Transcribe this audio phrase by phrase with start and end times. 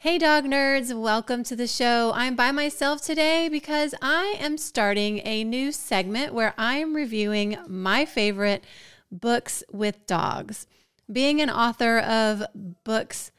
[0.00, 2.12] Hey, dog nerds, welcome to the show.
[2.14, 7.58] I'm by myself today because I am starting a new segment where I am reviewing
[7.66, 8.62] my favorite
[9.10, 10.68] books with dogs.
[11.10, 12.44] Being an author of
[12.84, 13.32] books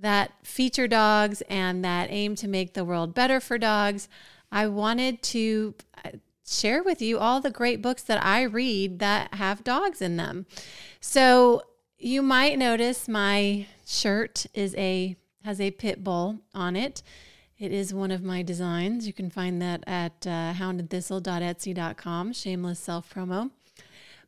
[0.00, 4.08] that feature dogs and that aim to make the world better for dogs,
[4.50, 6.10] I wanted to uh,
[6.44, 10.46] share with you all the great books that I read that have dogs in them.
[11.00, 11.62] So,
[12.02, 17.02] you might notice my shirt is a has a pit bull on it.
[17.58, 19.06] It is one of my designs.
[19.06, 23.50] You can find that at uh, houndandthistle.etsy.com, shameless self promo.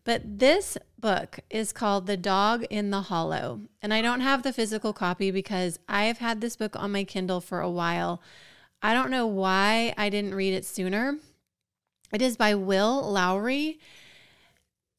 [0.05, 3.61] But this book is called The Dog in the Hollow.
[3.81, 7.05] And I don't have the physical copy because I have had this book on my
[7.05, 8.21] Kindle for a while.
[8.83, 11.19] I don't know why I didn't read it sooner.
[12.13, 13.79] It is by Will Lowrey.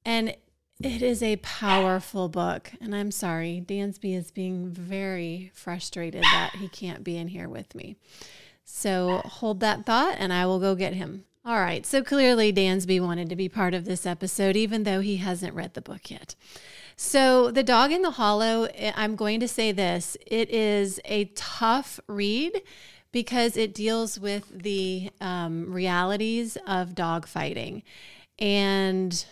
[0.06, 0.36] And
[0.84, 2.72] it is a powerful book.
[2.82, 7.74] And I'm sorry, Dansby is being very frustrated that he can't be in here with
[7.74, 7.96] me.
[8.66, 11.26] So hold that thought and I will go get him.
[11.46, 11.86] All right.
[11.86, 15.74] So clearly, Dansby wanted to be part of this episode, even though he hasn't read
[15.74, 16.36] the book yet.
[16.96, 21.26] So, The Dog in the Hollow, eh, I'm going to say this it is a
[21.36, 22.62] tough read
[23.12, 27.84] because it deals with the um, realities of dog fighting.
[28.40, 29.26] And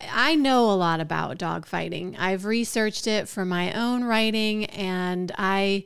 [0.00, 2.16] I know a lot about dog fighting.
[2.16, 5.84] I've researched it for my own writing and I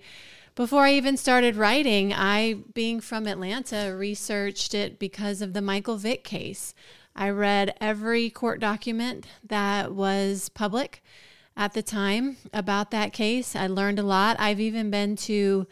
[0.54, 5.96] before I even started writing, I being from Atlanta researched it because of the Michael
[5.96, 6.74] Vick case.
[7.16, 11.02] I read every court document that was public
[11.56, 13.56] at the time about that case.
[13.56, 14.36] I learned a lot.
[14.38, 15.66] I've even been to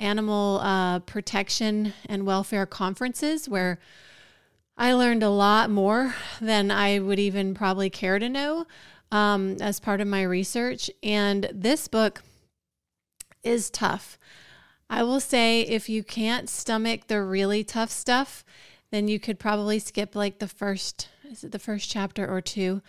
[0.00, 3.78] animal uh, protection and welfare conferences where
[4.76, 8.66] I learned a lot more than I would even probably care to know
[9.10, 10.90] um, as part of my research.
[11.02, 12.22] And this book
[13.42, 14.18] is tough.
[14.88, 18.44] I will say if you can't stomach the really tough stuff,
[18.90, 22.82] then you could probably skip like the first is it the first chapter or two.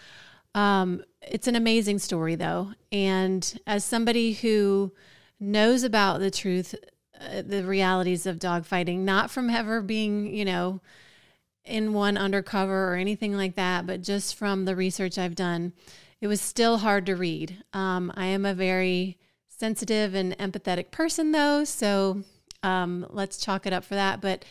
[0.54, 4.92] Um, it's an amazing story though, and as somebody who
[5.40, 6.76] knows about the truth,
[7.20, 10.82] uh, the realities of dogfighting, not from ever being you know
[11.66, 15.74] in one undercover or anything like that, but just from the research I've done,
[16.22, 17.64] it was still hard to read.
[17.74, 22.24] Um, I am a very sensitive and empathetic person, though, so
[22.64, 24.22] um, let's chalk it up for that.
[24.22, 24.46] But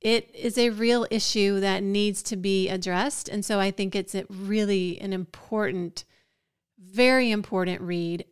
[0.00, 3.28] it is a real issue that needs to be addressed.
[3.28, 6.04] And so I think it's really an important,
[6.78, 8.26] very important read.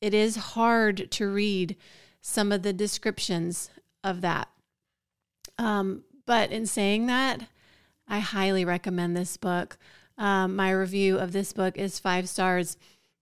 [0.00, 1.76] It is hard to read
[2.20, 3.70] some of the descriptions
[4.04, 4.48] of that.
[5.58, 7.48] Um, but in saying that,
[8.08, 9.78] I highly recommend this book.
[10.18, 12.76] Um, my review of this book is five stars,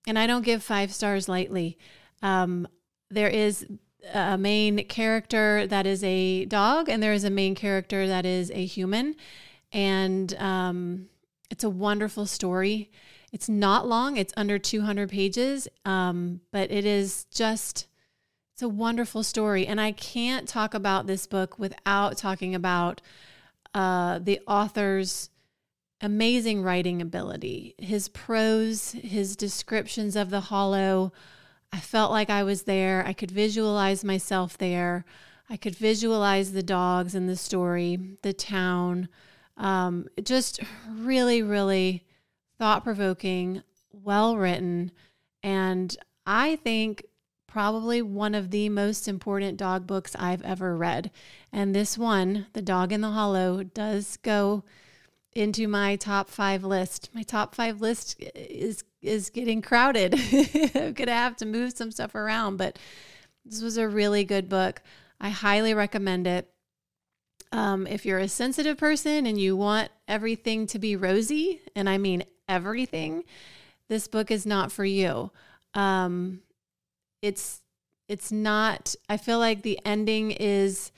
[0.07, 1.79] and I don't give five stars lightly.
[2.23, 2.69] Um,
[3.11, 3.67] there is
[4.13, 8.51] a main character that is a dog, and there is a main character that is
[8.53, 9.17] a human,
[9.73, 11.07] and um,
[11.51, 12.91] it's a wonderful story.
[13.33, 17.87] It's not long; it's under 200 pages, um, but it is just.
[18.53, 19.67] It's a wonderful story.
[19.67, 23.01] And I can't talk about this book without talking about
[23.75, 25.31] uh, the author's
[26.01, 31.13] amazing writing ability, his prose, his descriptions of the hollow.
[31.73, 33.05] I felt like I was there.
[33.07, 35.05] I could visualize myself there.
[35.51, 39.09] I could visualize the dogs in the story, the town.
[39.57, 42.05] Um, just really, really
[42.59, 43.63] thought provoking,
[43.93, 44.93] well written.
[45.43, 45.97] And
[46.27, 47.05] I think
[47.55, 51.13] probably one of the most important dog books I've ever read.
[51.53, 54.65] And this one, The Dog in the Hollow, does go
[55.35, 57.11] into my top five list.
[57.15, 60.15] My top five list is is getting crowded.
[60.75, 62.77] I'm gonna have to move some stuff around, but
[63.45, 64.83] this was a really good book.
[65.21, 66.51] I highly recommend it.
[67.53, 71.99] Um, if you're a sensitive person and you want everything to be rosy, and I
[71.99, 73.23] mean everything,
[73.89, 75.31] this book is not for you.
[75.75, 76.41] Um,
[77.25, 77.63] it's
[78.07, 80.93] it's not i feel like the ending is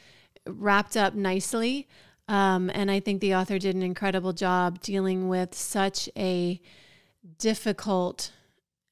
[0.46, 1.86] wrapped up nicely
[2.28, 6.60] um, and i think the author did an incredible job dealing with such a
[7.38, 8.32] difficult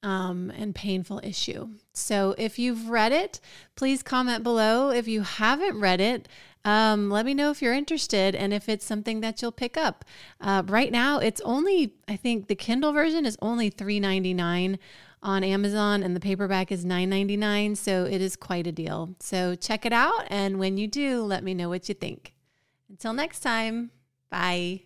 [0.05, 1.71] um, and painful issue.
[1.95, 3.41] So if you've read it
[3.75, 4.91] please comment below.
[4.91, 6.29] If you haven't read it
[6.65, 10.05] um, let me know if you're interested and if it's something that you'll pick up
[10.41, 14.79] uh, right now it's only i think the kindle version is only $3.99
[15.25, 19.17] on Amazon and the paperback is $9.99, so it is quite a deal.
[19.21, 22.35] So check it out and when you do, let me know what you think.
[22.91, 23.91] Until next time,
[24.31, 24.83] bye.